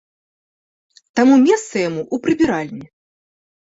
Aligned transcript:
Таму 1.21 1.35
месца 1.47 1.75
яму 1.87 2.01
ў 2.13 2.25
прыбіральні. 2.27 2.85